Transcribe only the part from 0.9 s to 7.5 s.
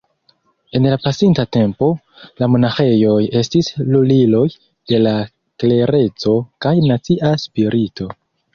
la pasinta tempo, la monaĥejoj estis luliloj de la klereco kaj nacia